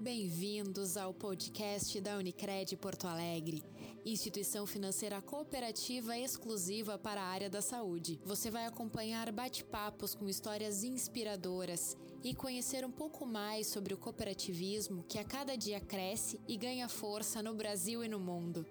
Bem-vindos 0.00 0.96
ao 0.96 1.12
podcast 1.12 2.00
da 2.00 2.16
Unicred 2.18 2.76
Porto 2.76 3.08
Alegre, 3.08 3.64
instituição 4.06 4.64
financeira 4.64 5.20
cooperativa 5.20 6.16
exclusiva 6.16 6.96
para 6.96 7.20
a 7.20 7.26
área 7.26 7.50
da 7.50 7.60
saúde. 7.60 8.20
Você 8.24 8.48
vai 8.48 8.64
acompanhar 8.64 9.32
bate-papos 9.32 10.14
com 10.14 10.28
histórias 10.28 10.84
inspiradoras 10.84 11.96
e 12.22 12.32
conhecer 12.32 12.84
um 12.84 12.92
pouco 12.92 13.26
mais 13.26 13.66
sobre 13.66 13.92
o 13.92 13.98
cooperativismo 13.98 15.02
que 15.08 15.18
a 15.18 15.24
cada 15.24 15.56
dia 15.56 15.80
cresce 15.80 16.40
e 16.46 16.56
ganha 16.56 16.88
força 16.88 17.42
no 17.42 17.52
Brasil 17.54 18.04
e 18.04 18.08
no 18.08 18.20
mundo. 18.20 18.64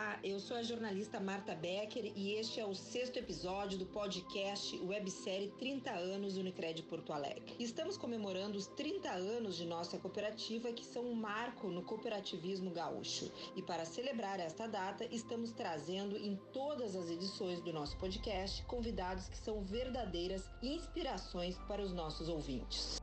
Olá, 0.00 0.18
eu 0.24 0.40
sou 0.40 0.56
a 0.56 0.62
jornalista 0.62 1.20
Marta 1.20 1.54
Becker 1.54 2.10
e 2.16 2.32
este 2.32 2.58
é 2.58 2.64
o 2.64 2.74
sexto 2.74 3.18
episódio 3.18 3.76
do 3.76 3.84
podcast 3.84 4.74
websérie 4.78 5.52
30 5.58 5.90
anos 5.90 6.38
Unicred 6.38 6.82
Porto 6.84 7.12
Alegre. 7.12 7.54
Estamos 7.58 7.98
comemorando 7.98 8.56
os 8.56 8.66
30 8.68 9.10
anos 9.10 9.56
de 9.56 9.66
nossa 9.66 9.98
cooperativa, 9.98 10.72
que 10.72 10.86
são 10.86 11.04
um 11.04 11.12
marco 11.12 11.68
no 11.68 11.82
cooperativismo 11.82 12.70
gaúcho. 12.70 13.30
E 13.54 13.60
para 13.60 13.84
celebrar 13.84 14.40
esta 14.40 14.66
data, 14.66 15.04
estamos 15.04 15.52
trazendo 15.52 16.16
em 16.16 16.34
todas 16.50 16.96
as 16.96 17.10
edições 17.10 17.60
do 17.60 17.70
nosso 17.70 17.94
podcast 17.98 18.64
convidados 18.64 19.28
que 19.28 19.36
são 19.36 19.62
verdadeiras 19.62 20.48
inspirações 20.62 21.58
para 21.68 21.82
os 21.82 21.92
nossos 21.92 22.26
ouvintes. 22.26 22.98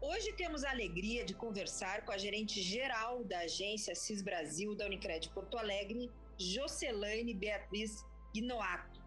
Hoje 0.00 0.32
temos 0.34 0.62
a 0.62 0.70
alegria 0.70 1.24
de 1.24 1.34
conversar 1.34 2.04
com 2.04 2.12
a 2.12 2.18
gerente 2.18 2.60
geral 2.60 3.24
da 3.24 3.40
agência 3.40 3.94
CIS 3.94 4.20
Brasil 4.20 4.74
da 4.74 4.84
Unicred 4.84 5.30
Porto 5.30 5.56
Alegre, 5.56 6.10
Jocelaine 6.36 7.32
Beatriz 7.32 8.04
Guinoato. 8.32 9.02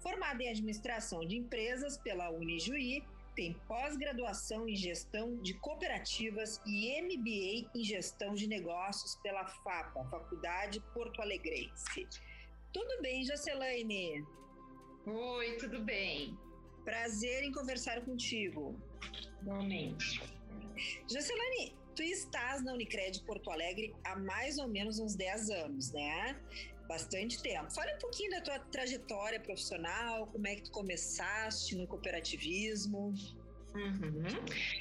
Formada 0.00 0.42
em 0.42 0.50
administração 0.50 1.24
de 1.24 1.36
empresas 1.36 1.96
pela 1.96 2.30
Unijuí, 2.30 3.04
tem 3.36 3.54
pós-graduação 3.68 4.68
em 4.68 4.74
gestão 4.74 5.36
de 5.36 5.54
cooperativas 5.54 6.60
e 6.66 7.00
MBA 7.02 7.70
em 7.74 7.84
gestão 7.84 8.34
de 8.34 8.48
negócios 8.48 9.14
pela 9.16 9.46
FAPA, 9.46 10.04
Faculdade 10.10 10.80
Porto 10.92 11.22
Alegrense. 11.22 12.06
Tudo 12.72 13.00
bem, 13.00 13.24
Jocelaine? 13.24 14.26
Oi, 15.06 15.56
tudo 15.56 15.80
bem. 15.82 16.36
Prazer 16.84 17.44
em 17.44 17.52
conversar 17.52 18.04
contigo. 18.04 18.74
Realmente. 19.42 20.20
Jocelane, 21.10 21.74
tu 21.94 22.02
estás 22.02 22.62
na 22.62 22.72
Unicred 22.72 23.22
Porto 23.22 23.50
Alegre 23.50 23.94
há 24.04 24.16
mais 24.16 24.58
ou 24.58 24.68
menos 24.68 24.98
uns 24.98 25.14
10 25.14 25.50
anos, 25.50 25.92
né? 25.92 26.38
Bastante 26.86 27.42
tempo. 27.42 27.72
Fala 27.72 27.92
um 27.94 27.98
pouquinho 27.98 28.30
da 28.30 28.40
tua 28.40 28.58
trajetória 28.58 29.40
profissional, 29.40 30.26
como 30.28 30.46
é 30.46 30.56
que 30.56 30.62
tu 30.62 30.70
começaste 30.70 31.74
no 31.74 31.86
cooperativismo. 31.86 33.14
Uhum. 33.74 34.24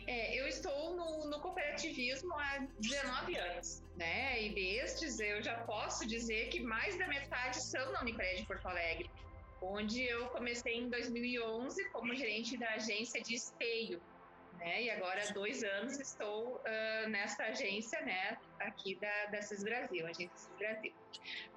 É, 0.07 0.39
eu 0.39 0.47
estou 0.47 0.95
no, 0.95 1.29
no, 1.29 1.39
cooperativismo 1.41 2.33
há 2.33 2.65
19 2.79 3.35
anos, 3.35 3.83
né? 3.97 4.41
E 4.41 4.53
destes 4.53 5.19
eu 5.19 5.41
já 5.43 5.55
posso 5.65 6.07
dizer 6.07 6.47
que 6.49 6.61
mais 6.61 6.97
da 6.97 7.07
metade 7.07 7.61
são 7.61 7.91
na 7.91 8.01
Unicred 8.01 8.45
Porto 8.45 8.67
Alegre, 8.67 9.09
onde 9.73 10.03
eu 10.03 10.27
comecei 10.29 10.75
em 10.75 10.89
2011 10.89 11.89
como 11.89 12.13
gerente 12.15 12.57
da 12.57 12.69
agência 12.71 13.21
de 13.21 13.35
esteio 13.35 14.01
né? 14.65 14.83
E 14.83 14.89
agora 14.89 15.21
há 15.23 15.31
dois 15.31 15.63
anos 15.63 15.99
estou 15.99 16.55
uh, 16.55 17.09
nessa 17.09 17.43
agência, 17.43 17.99
né? 18.01 18.37
Aqui 18.59 18.95
da, 18.95 19.25
da 19.27 19.41
CIS 19.41 19.63
Brasil, 19.63 20.05
agência 20.05 20.35
CIS 20.35 20.55
Brasil. 20.57 20.93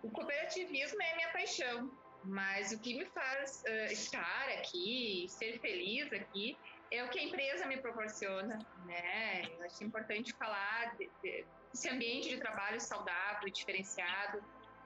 O 0.02 0.10
cooperativismo 0.10 1.02
é 1.02 1.16
minha 1.16 1.32
paixão, 1.32 1.90
mas 2.24 2.72
o 2.72 2.78
que 2.78 2.98
me 2.98 3.06
faz 3.06 3.62
uh, 3.66 3.92
estar 3.92 4.48
aqui, 4.58 5.26
ser 5.28 5.58
feliz 5.60 6.12
aqui, 6.12 6.56
é 6.90 7.04
o 7.04 7.08
que 7.08 7.18
a 7.18 7.22
empresa 7.22 7.66
me 7.66 7.78
proporciona, 7.78 8.58
né? 8.84 9.42
Eu 9.58 9.64
acho 9.64 9.84
importante 9.84 10.32
falar 10.34 10.96
de, 10.96 11.10
de, 11.22 11.44
desse 11.72 11.88
ambiente 11.88 12.28
de 12.28 12.38
trabalho 12.38 12.80
saudável, 12.80 13.48
diferenciado, 13.50 14.42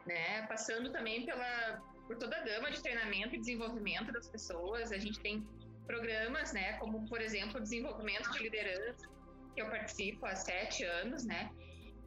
né? 0.07 0.47
Passando 0.47 0.91
também 0.91 1.25
pela 1.25 1.81
por 2.07 2.17
toda 2.17 2.37
a 2.37 2.43
gama 2.43 2.71
de 2.71 2.83
treinamento 2.83 3.35
e 3.35 3.39
desenvolvimento 3.39 4.13
das 4.13 4.29
pessoas. 4.29 4.93
A 4.93 4.99
gente 4.99 5.21
tem 5.21 5.47
programas, 5.87 6.53
né, 6.53 6.75
como 6.75 7.09
por 7.09 7.21
exemplo 7.21 7.59
o 7.59 7.61
desenvolvimento 7.61 8.31
de 8.31 8.43
liderança, 8.43 9.09
que 9.55 9.61
eu 9.61 9.69
participo 9.69 10.25
há 10.27 10.35
sete 10.35 10.85
anos, 10.85 11.25
né. 11.25 11.51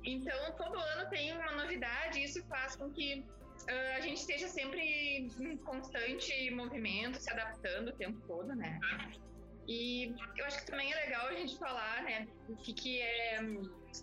Então 0.03 0.56
todo 0.57 0.78
ano 0.78 1.09
tem 1.09 1.31
uma 1.33 1.51
novidade 1.53 2.19
e 2.19 2.23
isso 2.23 2.44
faz 2.47 2.75
com 2.75 2.91
que 2.91 3.25
uh, 3.63 3.97
a 3.97 4.00
gente 4.01 4.17
esteja 4.17 4.47
sempre 4.47 4.81
em 5.39 5.57
constante 5.57 6.51
movimento, 6.51 7.19
se 7.19 7.31
adaptando 7.31 7.89
o 7.89 7.94
tempo 7.94 8.19
todo, 8.27 8.56
né. 8.56 8.79
E 9.67 10.13
eu 10.38 10.45
acho 10.45 10.59
que 10.59 10.67
também 10.67 10.94
é 10.94 10.95
legal 11.06 11.27
a 11.27 11.33
gente 11.33 11.57
falar, 11.57 12.03
né, 12.03 12.27
que, 12.63 12.73
que 12.73 13.01
é 13.01 13.39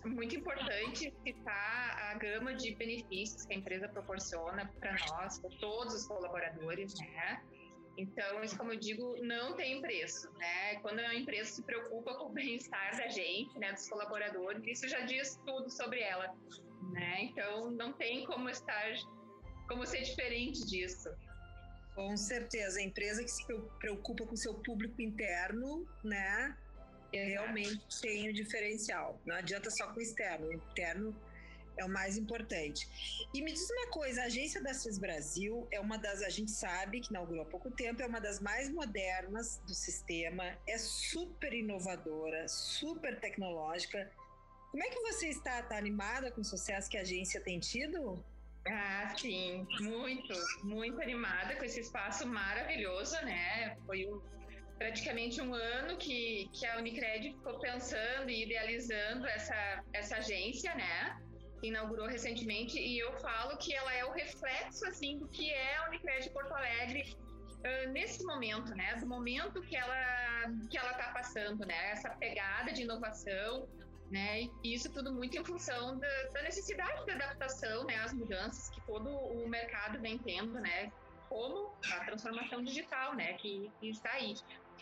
muito 0.05 0.35
importante 0.35 1.13
citar 1.23 1.97
a 2.11 2.15
gama 2.15 2.53
de 2.53 2.75
benefícios 2.75 3.45
que 3.45 3.53
a 3.53 3.57
empresa 3.57 3.87
proporciona 3.87 4.71
para 4.79 4.95
nós, 5.07 5.39
para 5.39 5.49
todos 5.59 5.93
os 5.93 6.07
colaboradores, 6.07 6.93
né? 6.99 7.43
Então, 7.95 8.43
isso, 8.43 8.57
como 8.57 8.73
eu 8.73 8.79
digo, 8.79 9.15
não 9.23 9.55
tem 9.55 9.79
preço, 9.79 10.31
né? 10.33 10.75
Quando 10.81 10.99
a 10.99 11.13
empresa 11.13 11.51
se 11.51 11.63
preocupa 11.63 12.15
com 12.15 12.25
o 12.25 12.29
bem-estar 12.29 12.97
da 12.97 13.07
gente, 13.07 13.57
né, 13.59 13.71
dos 13.71 13.87
colaboradores, 13.87 14.63
isso 14.65 14.87
já 14.87 15.01
diz 15.01 15.39
tudo 15.45 15.69
sobre 15.69 16.01
ela, 16.01 16.33
né? 16.91 17.23
Então, 17.25 17.69
não 17.69 17.93
tem 17.93 18.25
como 18.25 18.49
estar, 18.49 18.93
como 19.67 19.85
ser 19.85 20.01
diferente 20.01 20.65
disso. 20.65 21.09
Com 21.93 22.17
certeza, 22.17 22.79
a 22.79 22.83
empresa 22.83 23.23
que 23.23 23.29
se 23.29 23.45
preocupa 23.79 24.25
com 24.25 24.35
seu 24.35 24.55
público 24.55 24.99
interno, 24.99 25.87
né, 26.03 26.57
Exato. 27.17 27.31
realmente 27.31 28.01
tem 28.01 28.29
o 28.29 28.33
diferencial. 28.33 29.19
Não 29.25 29.35
adianta 29.35 29.69
só 29.69 29.87
com 29.87 29.99
o 29.99 30.01
externo, 30.01 30.47
o 30.47 30.53
interno 30.53 31.15
é 31.77 31.85
o 31.85 31.89
mais 31.89 32.17
importante. 32.17 32.87
E 33.33 33.41
me 33.41 33.51
diz 33.51 33.69
uma 33.69 33.87
coisa, 33.87 34.21
a 34.21 34.25
agência 34.25 34.61
da 34.61 34.73
CIS 34.73 34.97
Brasil 34.97 35.67
é 35.71 35.79
uma 35.79 35.97
das, 35.97 36.21
a 36.21 36.29
gente 36.29 36.51
sabe 36.51 36.99
que 36.99 37.09
inaugurou 37.09 37.43
há 37.43 37.45
pouco 37.45 37.71
tempo, 37.71 38.01
é 38.01 38.05
uma 38.05 38.21
das 38.21 38.39
mais 38.39 38.69
modernas 38.69 39.57
do 39.65 39.73
sistema, 39.73 40.57
é 40.67 40.77
super 40.77 41.53
inovadora, 41.53 42.47
super 42.47 43.19
tecnológica. 43.19 44.11
Como 44.71 44.83
é 44.83 44.89
que 44.89 44.99
você 45.01 45.29
está? 45.29 45.59
Está 45.59 45.77
animada 45.77 46.31
com 46.31 46.41
o 46.41 46.45
sucesso 46.45 46.89
que 46.89 46.97
a 46.97 47.01
agência 47.01 47.39
tem 47.41 47.59
tido? 47.59 48.23
Ah, 48.65 49.13
sim, 49.19 49.67
muito, 49.81 50.33
muito 50.63 51.01
animada 51.01 51.55
com 51.57 51.65
esse 51.65 51.81
espaço 51.81 52.25
maravilhoso, 52.25 53.13
né? 53.25 53.77
Foi 53.85 54.07
um, 54.07 54.21
praticamente 54.77 55.41
um 55.41 55.53
ano 55.53 55.97
que, 55.97 56.49
que 56.53 56.65
a 56.65 56.77
Unicred 56.77 57.31
ficou 57.33 57.59
pensando 57.59 58.29
e 58.29 58.43
idealizando 58.43 59.25
essa, 59.27 59.83
essa 59.93 60.17
agência, 60.17 60.73
né? 60.75 61.17
inaugurou 61.67 62.07
recentemente 62.07 62.77
e 62.77 62.99
eu 62.99 63.13
falo 63.19 63.57
que 63.57 63.73
ela 63.73 63.93
é 63.93 64.03
o 64.05 64.11
reflexo 64.11 64.85
assim 64.85 65.17
do 65.17 65.27
que 65.27 65.49
é 65.51 65.77
a 65.77 65.87
Unicred 65.87 66.29
Porto 66.31 66.53
Alegre 66.53 67.15
uh, 67.59 67.91
nesse 67.91 68.23
momento, 68.25 68.75
né? 68.75 68.95
Do 68.95 69.07
momento 69.07 69.61
que 69.61 69.75
ela 69.75 70.51
que 70.69 70.77
ela 70.77 70.91
está 70.91 71.11
passando, 71.13 71.65
né? 71.65 71.91
Essa 71.91 72.09
pegada 72.09 72.71
de 72.73 72.83
inovação, 72.83 73.67
né? 74.11 74.41
E 74.63 74.73
isso 74.73 74.91
tudo 74.91 75.13
muito 75.13 75.37
em 75.37 75.45
função 75.45 75.97
da, 75.97 76.23
da 76.33 76.41
necessidade 76.43 77.05
de 77.05 77.11
adaptação, 77.11 77.85
né? 77.85 77.95
Às 77.97 78.13
mudanças 78.13 78.69
que 78.69 78.81
todo 78.85 79.09
o 79.09 79.47
mercado 79.47 79.99
vem 80.01 80.17
tendo, 80.17 80.59
né? 80.59 80.91
Como 81.29 81.73
a 81.91 82.05
transformação 82.05 82.61
digital, 82.61 83.15
né? 83.15 83.33
Que, 83.33 83.71
que 83.79 83.89
está 83.89 84.11
aí. 84.11 84.35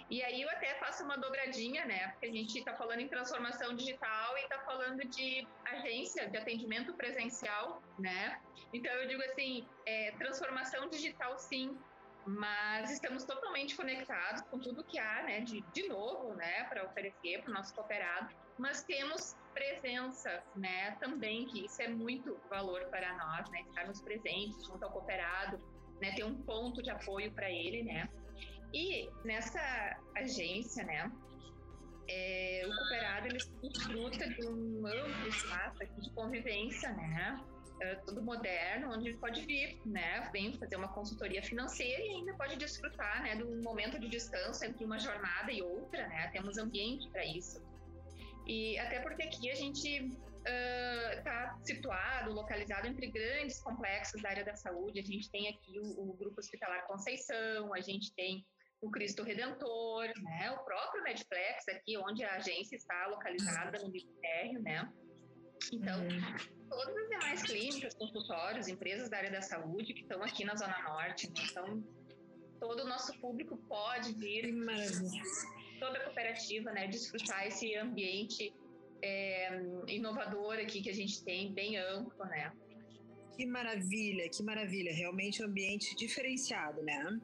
E 0.10 0.24
aí 0.24 0.42
eu 0.42 0.50
até 0.50 0.76
faço 0.76 1.04
uma 1.04 1.18
dobradinha, 1.18 1.86
né? 1.86 2.10
Porque 2.10 2.26
a 2.26 2.32
gente 2.32 2.58
está 2.60 2.74
falando 2.76 3.00
em 3.00 3.08
transformação 3.08 3.76
digital 3.76 4.38
e 4.38 4.42
está 4.42 4.60
falando 4.60 5.04
de 5.08 5.48
agência 5.66 6.30
de 6.30 6.38
atendimento 6.38 6.94
presencial, 6.94 7.82
né? 7.98 8.40
Então 8.74 8.92
eu 8.94 9.08
digo 9.08 9.22
assim, 9.24 9.68
é, 9.86 10.12
transformação 10.18 10.90
digital 10.90 11.38
sim, 11.38 11.78
mas 12.26 12.92
estamos 12.92 13.24
totalmente 13.24 13.76
conectados 13.76 14.42
com 14.44 14.60
tudo 14.60 14.84
que 14.84 15.00
há, 15.00 15.24
né, 15.24 15.42
de, 15.42 15.62
de 15.74 15.88
novo, 15.88 16.34
né, 16.36 16.66
para 16.66 16.86
oferecer 16.86 17.42
para 17.42 17.52
o 17.52 17.54
nosso 17.54 17.74
cooperado, 17.74 18.34
mas 18.58 18.84
temos 18.84 19.36
presença, 19.54 20.44
né, 20.56 20.92
também, 21.00 21.46
que 21.48 21.66
isso 21.66 21.82
é 21.82 21.88
muito 21.88 22.40
valor 22.50 22.86
para 22.86 23.18
nós, 23.18 23.50
né, 23.50 23.62
estarmos 23.62 24.02
presentes 24.02 24.64
junto 24.66 24.84
ao 24.84 24.92
cooperado, 24.92 25.58
né, 26.00 26.14
ter 26.16 26.24
um 26.24 26.42
ponto 26.44 26.82
de 26.82 26.90
apoio 26.90 27.32
para 27.32 27.50
ele, 27.50 27.84
né, 27.84 28.08
e 28.74 29.10
nessa 29.26 29.62
agência, 30.16 30.84
né, 30.84 31.12
é, 32.08 32.64
o 32.66 32.76
cooperado 32.76 33.28
ele 33.28 33.38
desfruta 33.38 34.30
de 34.30 34.46
um 34.48 34.86
amplo 34.86 35.28
espaço 35.28 35.86
de 36.02 36.10
convivência, 36.12 36.92
né, 36.94 37.44
é, 37.82 37.96
tudo 37.96 38.22
moderno, 38.22 38.94
onde 38.94 39.10
ele 39.10 39.18
pode 39.18 39.46
vir, 39.46 39.80
né, 39.86 40.30
vem 40.32 40.58
fazer 40.58 40.76
uma 40.76 40.90
consultoria 40.90 41.42
financeira 41.42 42.04
e 42.04 42.10
ainda 42.10 42.34
pode 42.36 42.56
desfrutar, 42.56 43.24
né, 43.24 43.36
de 43.36 43.44
um 43.44 43.62
momento 43.62 44.00
de 44.00 44.08
descanso 44.08 44.64
entre 44.66 44.86
uma 44.86 45.00
jornada 45.00 45.52
e 45.52 45.62
outra, 45.62 46.08
né, 46.08 46.30
temos 46.32 46.58
ambiente 46.58 47.10
para 47.10 47.26
isso. 47.26 47.62
E 48.46 48.78
até 48.80 49.00
porque 49.00 49.24
aqui 49.24 49.50
a 49.50 49.56
gente 49.56 50.10
está 50.44 51.56
uh, 51.56 51.66
situado, 51.66 52.34
localizado 52.34 52.88
entre 52.88 53.08
grandes 53.08 53.62
complexos 53.62 54.22
da 54.22 54.30
área 54.30 54.44
da 54.44 54.56
saúde. 54.56 55.00
A 55.00 55.04
gente 55.04 55.30
tem 55.30 55.48
aqui 55.48 55.80
o, 55.80 56.10
o 56.10 56.14
Grupo 56.14 56.40
Hospitalar 56.40 56.86
Conceição, 56.88 57.74
a 57.74 57.80
gente 57.80 58.14
tem 58.16 58.46
o 58.82 58.90
Cristo 58.90 59.24
Redentor, 59.24 60.08
né? 60.22 60.52
O 60.52 60.64
próprio 60.64 61.04
Medflex 61.04 61.68
aqui, 61.70 61.98
onde 61.98 62.24
a 62.24 62.36
agência 62.36 62.76
está 62.76 63.08
localizada 63.08 63.80
no 63.80 63.92
Ministério, 63.92 64.62
né? 64.62 64.92
Então, 65.72 66.02
uhum. 66.02 66.68
todas 66.70 66.96
as 66.96 67.10
demais 67.10 67.44
clínicas, 67.44 67.94
consultórios, 67.94 68.68
empresas 68.68 69.10
da 69.10 69.18
área 69.18 69.32
da 69.32 69.42
saúde 69.42 69.94
que 69.94 70.02
estão 70.02 70.24
aqui 70.24 70.44
na 70.44 70.56
Zona 70.56 70.82
Norte, 70.82 71.28
né? 71.28 71.34
então 71.50 71.84
todo 72.60 72.84
o 72.84 72.88
nosso 72.88 73.14
público 73.20 73.58
pode 73.68 74.14
vir, 74.14 74.54
toda 75.80 75.98
a 75.98 76.04
cooperativa, 76.04 76.72
né, 76.72 76.88
desfrutar 76.88 77.48
esse 77.48 77.76
ambiente 77.76 78.54
é, 79.02 79.60
inovador 79.88 80.54
aqui 80.60 80.82
que 80.82 80.90
a 80.90 80.94
gente 80.94 81.24
tem, 81.24 81.52
bem 81.52 81.78
amplo, 81.78 82.24
né? 82.26 82.52
Que 83.36 83.46
maravilha, 83.46 84.30
que 84.30 84.44
maravilha, 84.44 84.94
realmente 84.94 85.42
um 85.42 85.48
ambiente 85.48 85.96
diferenciado, 85.96 86.84
né? 86.84 87.20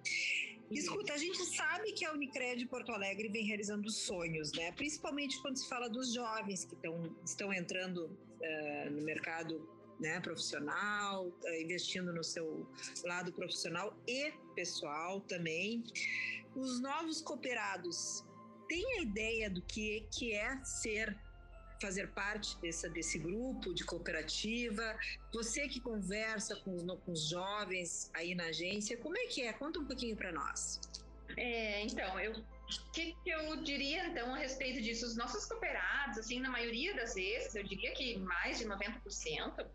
Escuta, 0.70 1.14
a 1.14 1.18
gente 1.18 1.46
sabe 1.46 1.94
que 1.94 2.04
a 2.04 2.12
Unicred 2.12 2.66
Porto 2.66 2.92
Alegre 2.92 3.30
vem 3.30 3.46
realizando 3.46 3.90
sonhos, 3.90 4.52
né? 4.52 4.72
Principalmente 4.74 5.42
quando 5.42 5.58
se 5.58 5.68
fala 5.70 5.90
dos 5.90 6.14
jovens 6.14 6.66
que 6.66 6.76
tão, 6.76 7.16
estão 7.24 7.54
entrando 7.54 8.06
uh, 8.06 8.92
no 8.92 9.02
mercado 9.02 9.70
né, 10.00 10.20
profissional, 10.20 11.28
uh, 11.28 11.62
investindo 11.62 12.14
no 12.14 12.24
seu 12.24 12.68
lado 13.06 13.32
profissional 13.32 13.98
e 14.06 14.34
pessoal 14.56 15.22
também. 15.22 15.84
Os 16.54 16.82
novos 16.82 17.22
cooperados 17.22 18.26
têm 18.68 19.00
a 19.00 19.02
ideia 19.02 19.50
do 19.50 19.62
que, 19.62 20.06
que 20.12 20.34
é 20.34 20.62
ser 20.66 21.18
fazer 21.82 22.08
parte 22.12 22.60
desse, 22.60 22.90
desse 22.90 23.20
grupo 23.20 23.74
de 23.74 23.84
cooperativa? 23.84 24.98
Você 25.34 25.68
que 25.68 25.80
conversa 25.80 26.56
com 26.58 26.76
os, 26.76 26.84
com 26.84 27.12
os 27.12 27.30
jovens 27.30 28.12
aí 28.14 28.36
na 28.36 28.46
agência, 28.46 28.98
como 28.98 29.18
é 29.18 29.28
que 29.28 29.42
é? 29.44 29.54
Conta 29.54 29.80
um 29.80 29.86
pouquinho 29.86 30.16
para 30.16 30.32
nós. 30.32 30.80
É, 31.36 31.84
então, 31.84 32.20
eu 32.20 32.34
o 32.68 32.92
que, 32.92 33.16
que, 33.24 33.30
eu 33.30 33.64
diria 33.64 34.08
então 34.08 34.36
a 34.36 34.38
respeito 34.38 34.82
disso? 34.82 35.06
Os 35.06 35.16
nossos 35.16 35.46
cooperados, 35.46 36.18
assim, 36.18 36.40
na 36.42 36.50
maioria 36.50 36.94
das 36.96 37.14
vezes, 37.14 37.56
eu 37.56 37.64
diria 37.64 37.94
que 37.94 38.18
mais 38.18 38.60
de 38.60 38.66
90%, 38.66 39.66
uh, 39.66 39.70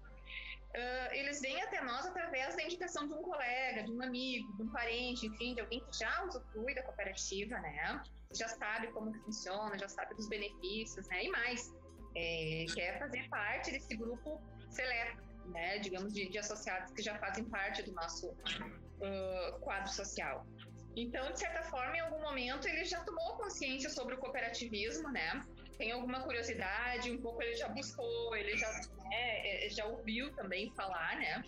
eles 1.12 1.40
vêm 1.40 1.60
até 1.62 1.82
nós 1.82 2.04
através 2.04 2.54
da 2.54 2.62
indicação 2.62 3.08
de 3.08 3.14
um 3.14 3.22
colega, 3.22 3.84
de 3.84 3.92
um 3.92 4.02
amigo, 4.02 4.54
de 4.56 4.62
um 4.62 4.68
parente, 4.68 5.26
enfim, 5.26 5.54
de 5.54 5.62
alguém 5.62 5.80
que 5.80 5.98
já 5.98 6.24
usufrui 6.24 6.74
da 6.74 6.82
cooperativa, 6.82 7.58
né? 7.60 8.02
Já 8.34 8.48
sabe 8.48 8.88
como 8.88 9.14
funciona, 9.24 9.78
já 9.78 9.88
sabe 9.88 10.14
dos 10.14 10.28
benefícios, 10.28 11.08
né? 11.08 11.24
E 11.24 11.30
mais, 11.30 11.74
é, 12.14 12.66
quer 12.74 12.98
fazer 12.98 13.28
parte 13.28 13.70
desse 13.70 13.96
grupo 13.96 14.40
seleto, 14.70 15.22
né, 15.46 15.78
digamos, 15.78 16.12
de, 16.12 16.28
de, 16.28 16.38
associados 16.38 16.92
que 16.92 17.02
já 17.02 17.18
fazem 17.18 17.44
parte 17.44 17.82
do 17.82 17.92
nosso 17.92 18.28
uh, 18.28 19.58
quadro 19.60 19.92
social. 19.92 20.46
Então, 20.94 21.32
de 21.32 21.38
certa 21.38 21.62
forma, 21.64 21.96
em 21.96 22.00
algum 22.00 22.20
momento 22.20 22.68
ele 22.68 22.84
já 22.84 23.00
tomou 23.00 23.36
consciência 23.36 23.88
sobre 23.88 24.14
o 24.14 24.18
cooperativismo, 24.18 25.10
né? 25.10 25.42
Tem 25.78 25.90
alguma 25.90 26.20
curiosidade, 26.20 27.10
um 27.10 27.20
pouco 27.20 27.42
ele 27.42 27.56
já 27.56 27.68
buscou, 27.68 28.36
ele 28.36 28.56
já, 28.56 28.70
né, 29.08 29.64
é, 29.64 29.68
já 29.70 29.86
ouviu 29.86 30.30
também 30.34 30.70
falar, 30.74 31.16
né? 31.16 31.42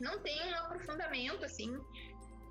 Não 0.00 0.18
tem 0.20 0.42
um 0.50 0.54
aprofundamento, 0.54 1.44
assim, 1.44 1.78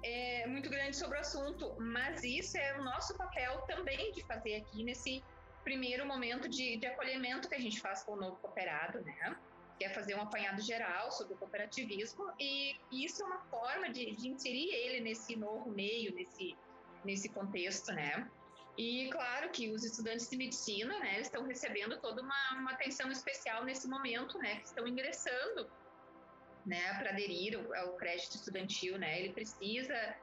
é, 0.03 0.47
muito 0.47 0.69
grande 0.69 0.95
sobre 0.95 1.17
o 1.17 1.21
assunto, 1.21 1.75
mas 1.79 2.23
isso 2.23 2.57
é 2.57 2.79
o 2.79 2.83
nosso 2.83 3.15
papel 3.17 3.61
também 3.61 4.11
de 4.13 4.23
fazer 4.25 4.55
aqui 4.55 4.83
nesse 4.83 5.23
primeiro 5.63 6.05
momento 6.05 6.47
de, 6.47 6.77
de 6.77 6.85
acolhimento 6.87 7.47
que 7.47 7.55
a 7.55 7.59
gente 7.59 7.79
faz 7.79 8.03
com 8.03 8.13
o 8.13 8.15
novo 8.15 8.37
cooperado, 8.37 9.01
né? 9.01 9.37
Que 9.77 9.85
é 9.85 9.89
fazer 9.89 10.15
um 10.15 10.21
apanhado 10.21 10.61
geral 10.61 11.11
sobre 11.11 11.33
o 11.33 11.37
cooperativismo 11.37 12.31
e 12.39 12.75
isso 12.91 13.23
é 13.23 13.25
uma 13.25 13.39
forma 13.45 13.89
de, 13.89 14.15
de 14.15 14.29
inserir 14.29 14.73
ele 14.73 15.01
nesse 15.01 15.35
novo 15.35 15.69
meio, 15.69 16.13
nesse, 16.13 16.55
nesse 17.03 17.29
contexto, 17.29 17.91
né? 17.91 18.29
E 18.77 19.09
claro 19.11 19.49
que 19.49 19.69
os 19.69 19.83
estudantes 19.83 20.29
de 20.29 20.37
medicina, 20.37 20.97
né, 20.99 21.19
estão 21.19 21.43
recebendo 21.43 21.99
toda 21.99 22.21
uma, 22.21 22.53
uma 22.53 22.71
atenção 22.71 23.11
especial 23.11 23.65
nesse 23.65 23.87
momento, 23.87 24.37
né, 24.37 24.55
que 24.57 24.67
estão 24.67 24.87
ingressando, 24.87 25.69
né, 26.65 26.93
para 26.93 27.09
aderir 27.09 27.59
ao, 27.59 27.73
ao, 27.75 27.97
crédito 27.97 28.35
estudantil, 28.35 28.97
né, 28.97 29.19
ele 29.19 29.33
precisa 29.33 30.15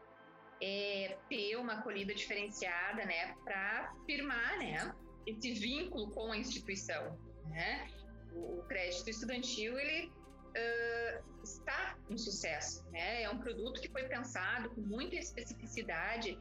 é, 0.62 1.18
ter 1.28 1.56
uma 1.56 1.74
acolhida 1.74 2.14
diferenciada, 2.14 3.04
né, 3.04 3.34
para 3.44 3.94
firmar, 4.06 4.58
né, 4.58 4.94
esse 5.28 5.52
vínculo 5.52 6.10
com 6.10 6.32
a 6.32 6.36
instituição, 6.36 7.18
né? 7.50 7.88
O, 8.32 8.62
crédito 8.64 9.08
estudantil 9.08 9.78
ele 9.78 10.08
uh, 10.08 11.42
está 11.42 11.96
um 12.10 12.16
sucesso, 12.16 12.84
né? 12.90 13.22
É 13.22 13.30
um 13.30 13.38
produto 13.38 13.80
que 13.80 13.88
foi 13.88 14.04
pensado 14.04 14.70
com 14.70 14.80
muita 14.80 15.16
especificidade 15.16 16.38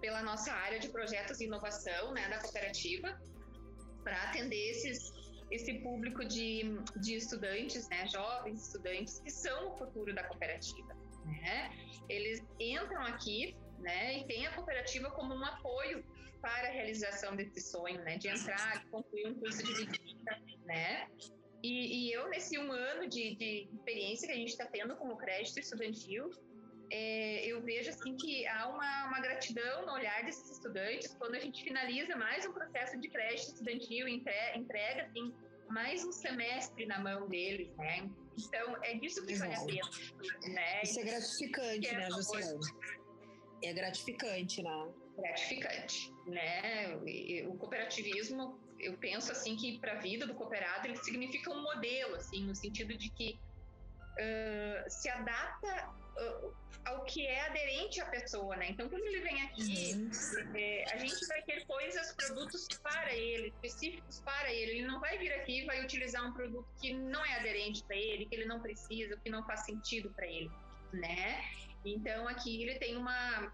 pela 0.00 0.22
nossa 0.22 0.52
área 0.52 0.78
de 0.78 0.88
projetos 0.88 1.38
de 1.38 1.44
inovação, 1.44 2.12
né, 2.12 2.26
da 2.28 2.38
cooperativa, 2.38 3.20
para 4.02 4.22
atender 4.24 4.70
esses 4.70 5.12
esse 5.50 5.74
público 5.80 6.24
de, 6.24 6.78
de 6.96 7.16
estudantes, 7.16 7.88
né, 7.88 8.06
jovens 8.06 8.68
estudantes 8.68 9.18
que 9.18 9.30
são 9.32 9.72
o 9.72 9.76
futuro 9.76 10.14
da 10.14 10.22
cooperativa, 10.22 10.94
né? 11.24 11.72
Eles 12.08 12.40
entram 12.60 13.02
aqui, 13.02 13.56
né, 13.80 14.20
e 14.20 14.24
tem 14.26 14.46
a 14.46 14.54
cooperativa 14.54 15.10
como 15.10 15.34
um 15.34 15.44
apoio 15.44 16.04
para 16.40 16.68
a 16.68 16.70
realização 16.70 17.36
desse 17.36 17.60
sonho, 17.60 18.00
né? 18.02 18.18
De 18.18 18.28
entrar, 18.28 18.80
de 18.80 18.86
concluir 18.86 19.26
um 19.28 19.34
curso 19.34 19.62
de 19.62 19.72
medicina, 19.72 20.42
né? 20.64 21.08
E, 21.62 22.08
e, 22.08 22.12
eu, 22.12 22.28
nesse 22.28 22.58
um 22.58 22.72
ano 22.72 23.06
de, 23.08 23.34
de 23.34 23.68
experiência 23.72 24.26
que 24.26 24.32
a 24.32 24.36
gente 24.36 24.48
está 24.48 24.66
tendo 24.66 24.96
com 24.96 25.08
o 25.08 25.16
crédito 25.16 25.60
estudantil, 25.60 26.30
é, 26.90 27.46
eu 27.46 27.62
vejo 27.62 27.90
assim 27.90 28.16
que 28.16 28.46
há 28.46 28.66
uma, 28.68 29.08
uma, 29.08 29.20
gratidão 29.20 29.86
no 29.86 29.92
olhar 29.92 30.24
desses 30.24 30.50
estudantes 30.50 31.14
quando 31.14 31.34
a 31.36 31.38
gente 31.38 31.62
finaliza 31.62 32.16
mais 32.16 32.46
um 32.46 32.52
processo 32.52 32.98
de 32.98 33.08
crédito 33.08 33.48
estudantil, 33.48 34.08
entrega 34.08 35.02
assim, 35.02 35.32
mais 35.68 36.04
um 36.04 36.10
semestre 36.10 36.84
na 36.86 36.98
mão 36.98 37.28
deles, 37.28 37.72
né? 37.76 38.10
Então, 38.36 38.82
é 38.82 38.94
disso 38.94 39.24
que 39.24 39.34
vale 39.34 39.54
a 39.54 39.64
pena. 39.64 39.90
Né? 40.52 40.82
Isso 40.82 40.98
é 40.98 41.02
gratificante, 41.04 41.88
é 41.88 41.96
né, 41.96 42.10
José? 42.10 42.58
É 43.62 43.72
gratificante, 43.72 44.62
né? 44.62 44.88
Gratificante, 45.20 46.12
né? 46.26 46.96
O 47.46 47.56
cooperativismo, 47.56 48.58
eu 48.78 48.96
penso 48.96 49.32
assim 49.32 49.56
que 49.56 49.78
para 49.78 49.92
a 49.92 50.00
vida 50.00 50.26
do 50.26 50.34
cooperado 50.34 50.86
ele 50.86 50.96
significa 50.96 51.50
um 51.50 51.62
modelo, 51.62 52.16
assim, 52.16 52.44
no 52.44 52.54
sentido 52.54 52.96
de 52.96 53.10
que 53.10 53.38
uh, 54.12 54.90
se 54.90 55.08
adapta 55.08 55.88
uh, 55.88 56.54
ao 56.84 57.04
que 57.04 57.26
é 57.26 57.46
aderente 57.46 58.00
à 58.00 58.06
pessoa, 58.06 58.56
né? 58.56 58.70
Então, 58.70 58.88
quando 58.88 59.04
ele 59.04 59.20
vem 59.20 59.42
aqui, 59.42 59.94
uhum. 59.94 60.56
é, 60.56 60.84
a 60.92 60.96
gente 60.96 61.26
vai 61.26 61.42
ter 61.42 61.66
coisas, 61.66 62.14
produtos 62.14 62.66
para 62.82 63.14
ele, 63.14 63.48
específicos 63.48 64.20
para 64.20 64.52
ele. 64.52 64.72
Ele 64.72 64.86
não 64.86 64.98
vai 65.00 65.18
vir 65.18 65.32
aqui 65.34 65.60
e 65.62 65.66
vai 65.66 65.82
utilizar 65.84 66.26
um 66.26 66.32
produto 66.32 66.66
que 66.80 66.92
não 66.94 67.24
é 67.24 67.38
aderente 67.38 67.84
para 67.84 67.96
ele, 67.96 68.26
que 68.26 68.34
ele 68.34 68.46
não 68.46 68.60
precisa, 68.60 69.16
que 69.18 69.30
não 69.30 69.44
faz 69.44 69.66
sentido 69.66 70.10
para 70.10 70.26
ele, 70.26 70.50
né? 70.92 71.44
Então, 71.84 72.28
aqui 72.28 72.62
ele 72.62 72.78
tem 72.78 72.96
uma 72.96 73.52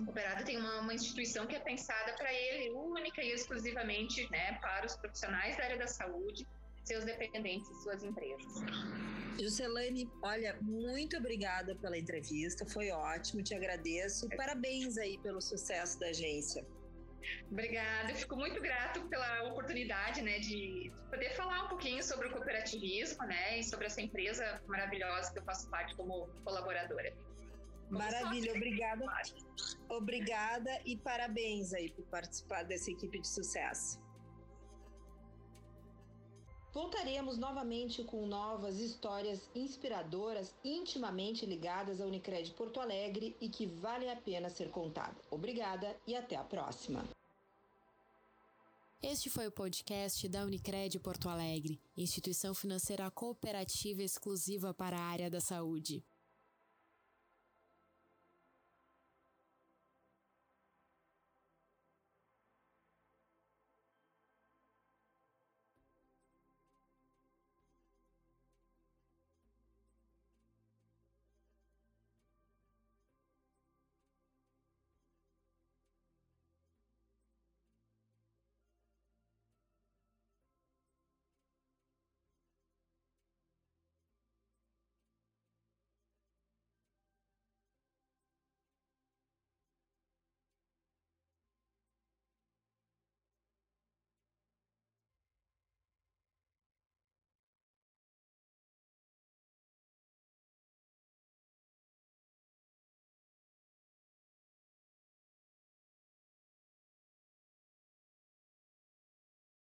o 0.00 0.04
cooperado 0.04 0.44
tem 0.44 0.58
uma, 0.58 0.80
uma 0.80 0.94
instituição 0.94 1.46
que 1.46 1.56
é 1.56 1.60
pensada 1.60 2.12
para 2.14 2.32
ele, 2.32 2.70
única 2.70 3.22
e 3.22 3.32
exclusivamente 3.32 4.28
né, 4.30 4.58
para 4.60 4.86
os 4.86 4.96
profissionais 4.96 5.56
da 5.56 5.64
área 5.64 5.78
da 5.78 5.86
saúde, 5.86 6.46
seus 6.84 7.04
dependentes 7.04 7.68
e 7.68 7.82
suas 7.82 8.02
empresas. 8.02 8.54
Juscelane, 9.40 10.10
olha, 10.22 10.56
muito 10.62 11.16
obrigada 11.16 11.74
pela 11.76 11.96
entrevista, 11.96 12.66
foi 12.66 12.90
ótimo, 12.90 13.42
te 13.42 13.54
agradeço 13.54 14.26
e 14.32 14.36
parabéns 14.36 14.98
aí 14.98 15.18
pelo 15.18 15.40
sucesso 15.40 15.98
da 15.98 16.08
agência. 16.08 16.66
Obrigada, 17.50 18.10
eu 18.10 18.16
fico 18.16 18.36
muito 18.36 18.60
grato 18.60 19.06
pela 19.08 19.44
oportunidade, 19.50 20.22
né, 20.22 20.38
de 20.38 20.90
poder 21.10 21.30
falar 21.36 21.64
um 21.64 21.68
pouquinho 21.68 22.02
sobre 22.02 22.28
o 22.28 22.32
cooperativismo, 22.32 23.22
né, 23.26 23.58
e 23.58 23.64
sobre 23.64 23.86
essa 23.86 24.00
empresa 24.00 24.62
maravilhosa 24.66 25.32
que 25.32 25.38
eu 25.38 25.44
faço 25.44 25.68
parte 25.70 25.94
como 25.94 26.28
colaboradora. 26.44 27.12
Maravilha, 27.90 28.52
obrigada. 28.52 29.06
Obrigada 29.88 30.82
e 30.84 30.96
parabéns 30.96 31.72
aí 31.72 31.90
por 31.90 32.04
participar 32.06 32.64
dessa 32.64 32.90
equipe 32.90 33.18
de 33.18 33.28
sucesso. 33.28 33.98
Voltaremos 36.72 37.38
novamente 37.38 38.04
com 38.04 38.26
novas 38.26 38.78
histórias 38.78 39.50
inspiradoras, 39.54 40.54
intimamente 40.62 41.46
ligadas 41.46 42.00
à 42.00 42.04
Unicred 42.04 42.52
Porto 42.52 42.78
Alegre 42.78 43.36
e 43.40 43.48
que 43.48 43.66
valem 43.66 44.10
a 44.10 44.16
pena 44.16 44.50
ser 44.50 44.70
contada. 44.70 45.16
Obrigada 45.30 45.96
e 46.06 46.14
até 46.14 46.36
a 46.36 46.44
próxima. 46.44 47.04
Este 49.02 49.30
foi 49.30 49.46
o 49.46 49.52
podcast 49.52 50.28
da 50.28 50.44
Unicred 50.44 50.98
Porto 51.00 51.28
Alegre, 51.28 51.80
instituição 51.96 52.52
financeira 52.52 53.10
cooperativa 53.10 54.02
exclusiva 54.02 54.74
para 54.74 54.98
a 54.98 55.02
área 55.02 55.30
da 55.30 55.40
saúde. 55.40 56.04